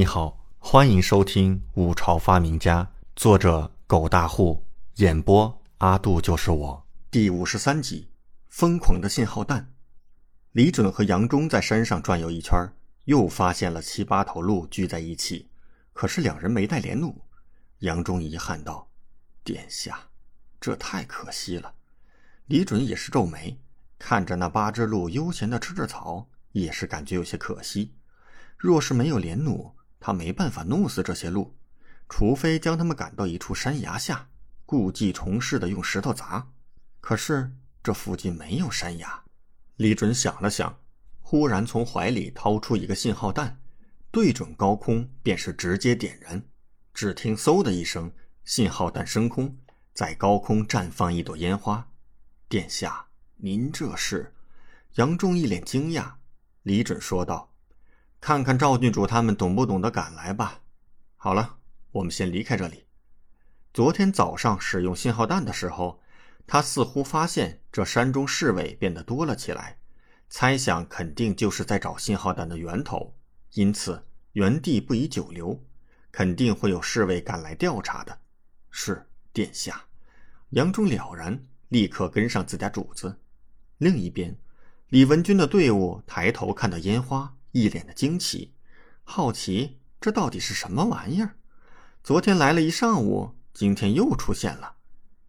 [0.00, 2.82] 你好，欢迎收听《五朝发明家》，
[3.14, 8.08] 作者狗大户，演播阿杜就是我，第五十三集：
[8.48, 9.74] 疯狂的信号弹。
[10.52, 12.72] 李准和杨忠在山上转悠一圈，
[13.04, 15.50] 又发现了七八头鹿聚在一起，
[15.92, 17.14] 可是两人没带连弩。
[17.80, 18.88] 杨忠遗憾道
[19.44, 20.08] ：“殿下，
[20.58, 21.74] 这太可惜了。”
[22.48, 23.60] 李准也是皱眉，
[23.98, 27.94] 看着那八只鹿悠闲的吃着草，也是感觉有些可惜。
[28.56, 31.54] 若是没有连弩，他没办法弄死这些鹿，
[32.08, 34.28] 除非将他们赶到一处山崖下，
[34.66, 36.50] 故技重施的用石头砸。
[37.00, 39.22] 可是这附近没有山崖。
[39.76, 40.78] 李准想了想，
[41.20, 43.60] 忽然从怀里掏出一个信号弹，
[44.10, 46.42] 对准高空便是直接点燃。
[46.92, 48.10] 只听“嗖”的一声，
[48.44, 49.56] 信号弹升空，
[49.94, 51.86] 在高空绽放一朵烟花。
[52.48, 53.06] 殿下，
[53.36, 54.34] 您这是？
[54.94, 56.12] 杨忠一脸惊讶。
[56.64, 57.49] 李准说道。
[58.20, 60.60] 看看赵郡主他们懂不懂得赶来吧。
[61.16, 61.56] 好了，
[61.92, 62.84] 我们先离开这里。
[63.72, 66.02] 昨天早上使用信号弹的时候，
[66.46, 69.78] 他似乎发现这山中侍卫变得多了起来，
[70.28, 73.14] 猜想肯定就是在找信号弹的源头，
[73.54, 75.58] 因此原地不宜久留，
[76.12, 78.18] 肯定会有侍卫赶来调查的。
[78.70, 79.86] 是殿下，
[80.50, 83.18] 杨忠了然，立刻跟上自家主子。
[83.78, 84.36] 另一边，
[84.88, 87.34] 李文军的队伍抬头看到烟花。
[87.52, 88.54] 一脸的惊奇，
[89.02, 91.36] 好奇这到底是什么玩意儿？
[92.02, 94.76] 昨天来了一上午，今天又出现了。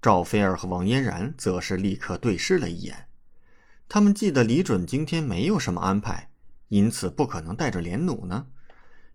[0.00, 3.08] 赵菲儿和王嫣然则是立刻对视了一眼。
[3.88, 6.30] 他们记得李准今天没有什么安排，
[6.68, 8.46] 因此不可能带着连弩呢。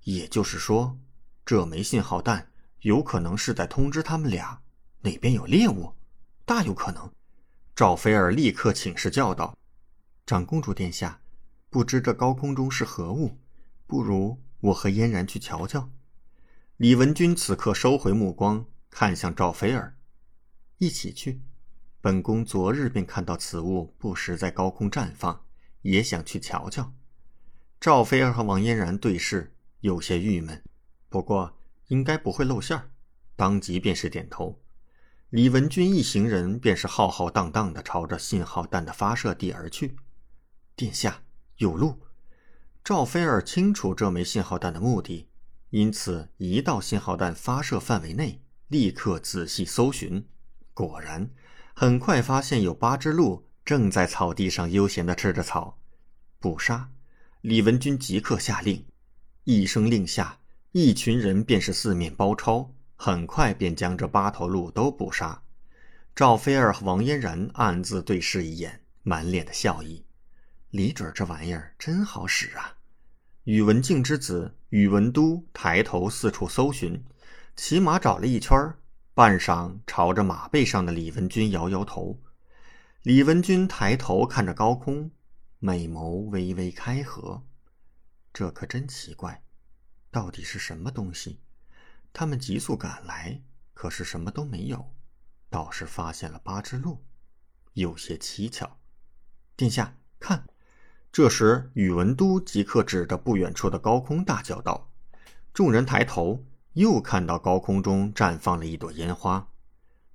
[0.03, 0.97] 也就是说，
[1.45, 4.61] 这枚信号弹有可能是在通知他们俩
[5.02, 5.94] 哪边有猎物，
[6.45, 7.11] 大有可能。
[7.75, 9.57] 赵菲儿立刻请示叫道
[10.25, 11.19] ：“长公主殿下。”
[11.72, 13.39] 不知这高空中是何物，
[13.88, 15.89] 不如我和嫣然去瞧瞧。
[16.75, 19.95] 李文君此刻收回目光，看向赵菲儿
[20.80, 21.41] ：“一起去。
[22.02, 25.45] 本宫昨日便看到此物不时在高空绽放，
[25.84, 26.91] 也想去瞧瞧。”
[27.79, 30.62] 赵菲儿和王嫣然对视，有些郁闷，
[31.07, 31.57] 不过
[31.88, 32.91] 应该不会露馅儿，
[33.38, 34.62] 当即便是点头。
[35.29, 39.95] 李文君一行人便是浩浩荡荡的朝着信号弹的发射地而去。
[40.75, 41.24] 殿下。
[41.61, 41.99] 有路，
[42.83, 45.29] 赵菲儿清楚这枚信号弹的目的，
[45.69, 50.25] 因此一到信号弹发射范围内，立刻仔细搜寻。
[50.73, 51.29] 果然，
[51.75, 55.77] 很快发现有八只鹿正在草地上悠闲地吃着草。
[56.39, 56.89] 捕杀！
[57.41, 58.83] 李文军即刻下令，
[59.44, 60.39] 一声令下，
[60.71, 65.44] 一群人便是四面包抄，很快便将这八头鹿都捕杀。
[66.16, 70.03] 赵菲儿和王嫣然暗自对视一眼，满脸的笑意。
[70.71, 72.77] 李准这玩意儿真好使啊！
[73.43, 77.03] 宇文敬之子宇文都抬头四处搜寻，
[77.57, 78.73] 骑马找了一圈，
[79.13, 82.21] 半晌朝着马背上的李文君摇摇头。
[83.03, 85.11] 李文君抬头看着高空，
[85.59, 87.43] 美眸微微开合。
[88.31, 89.43] 这可真奇怪，
[90.09, 91.41] 到底是什么东西？
[92.13, 93.41] 他们急速赶来，
[93.73, 94.95] 可是什么都没有，
[95.49, 97.03] 倒是发现了八只鹿，
[97.73, 98.79] 有些蹊跷。
[99.57, 100.47] 殿下，看！
[101.11, 104.89] 这时，宇文都即刻指着不远处的高空大叫道
[105.53, 109.50] ：“众人抬头，又看到高空中绽放了一朵烟花。”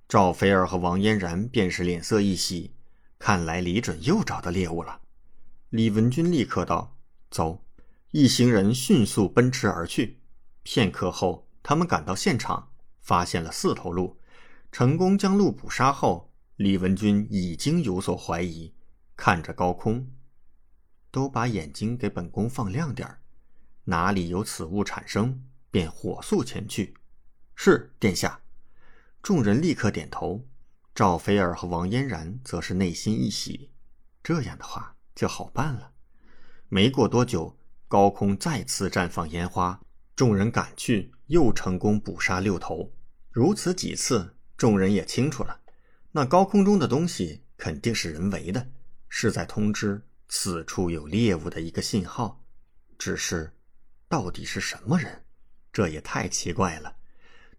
[0.09, 2.73] 赵菲儿和王嫣然便是脸色一喜，
[3.19, 5.01] 看来李准又找到猎物了。
[5.69, 6.97] 李文君立刻道
[7.29, 7.63] ：“走！”
[8.09, 10.17] 一行人迅速奔驰而去。
[10.63, 12.69] 片刻后，他们赶到现场，
[13.01, 14.17] 发现了四头鹿，
[14.71, 18.73] 成功将鹿捕杀后，李文君已经有所怀疑，
[19.15, 20.07] 看着高空。
[21.11, 23.19] 都把眼睛给本宫放亮点儿，
[23.85, 26.93] 哪里有此物产生，便火速前去。
[27.55, 28.41] 是殿下。
[29.21, 30.47] 众人立刻点头。
[30.93, 33.69] 赵菲儿和王嫣然则是内心一喜，
[34.23, 35.91] 这样的话就好办了。
[36.69, 37.55] 没过多久，
[37.87, 39.79] 高空再次绽放烟花，
[40.15, 42.91] 众人赶去，又成功捕杀六头。
[43.29, 45.61] 如此几次，众人也清楚了，
[46.11, 48.71] 那高空中的东西肯定是人为的，
[49.07, 50.06] 是在通知。
[50.29, 52.43] 此处有猎物的一个信号，
[52.97, 53.53] 只是，
[54.09, 55.23] 到底是什么人？
[55.71, 56.95] 这也太奇怪了。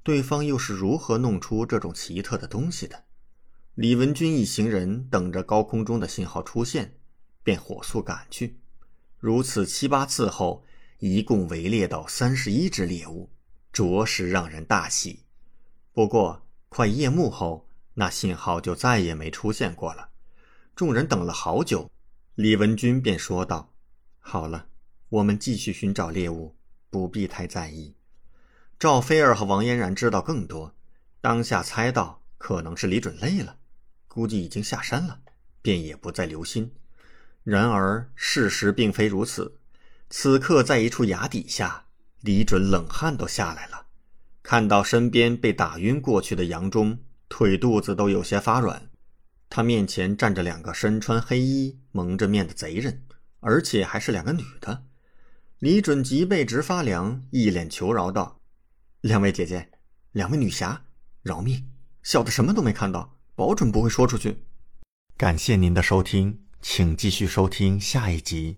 [0.03, 3.05] 对方又是如何弄出这种奇特的东西的？
[3.75, 6.99] 李文军一行人等着高空中的信号出现，
[7.43, 8.59] 便火速赶去。
[9.19, 10.65] 如此七八次后，
[10.99, 13.31] 一共围猎到三十一只猎物，
[13.73, 15.25] 着实让人大喜。
[15.93, 20.11] 不过，快夜幕后，那信号就再也没出现过了。
[20.75, 21.91] 众人等了好久。
[22.39, 23.75] 李文君便说道
[24.21, 24.69] ：“好了，
[25.09, 26.55] 我们继续寻找猎物，
[26.89, 27.97] 不必太在意。
[28.79, 30.73] 赵菲儿和王嫣然知道更多，
[31.21, 33.57] 当下猜到可能是李准累了，
[34.07, 35.19] 估计已经下山了，
[35.61, 36.71] 便也不再留心。
[37.43, 39.59] 然而事实并非如此。
[40.09, 41.87] 此刻在一处崖底下，
[42.21, 43.87] 李准冷汗都下来了，
[44.45, 48.88] 看到身边被打晕过去的杨忠，腿肚子都有些发软。
[49.59, 53.03] 他面前站着两个身穿黑衣、蒙着面的贼人，
[53.41, 54.85] 而且还是两个女的。
[55.59, 58.41] 李准脊背直发凉，一脸求饶道
[59.03, 59.69] ：“两位姐姐，
[60.13, 60.81] 两位女侠，
[61.23, 61.67] 饶命！
[62.05, 64.45] 小的什么都没看到，保准不会说出去。”
[65.19, 68.57] 感谢您的收听，请继续收听下一集。